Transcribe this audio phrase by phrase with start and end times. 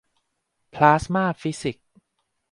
[0.73, 1.87] พลาสมาฟิสิกส์